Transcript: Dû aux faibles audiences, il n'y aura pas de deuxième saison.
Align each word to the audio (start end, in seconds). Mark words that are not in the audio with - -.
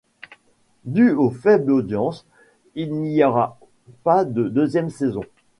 Dû 0.85 1.11
aux 1.11 1.29
faibles 1.29 1.71
audiences, 1.71 2.25
il 2.73 2.91
n'y 2.91 3.23
aura 3.23 3.59
pas 4.03 4.25
de 4.25 4.49
deuxième 4.49 4.89
saison. 4.89 5.21